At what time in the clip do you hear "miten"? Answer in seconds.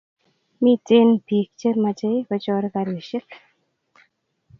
0.63-1.09